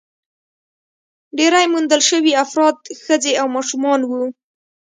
[1.37, 4.23] ډېری موندل شوي افراد ښځې او ماشومان وو.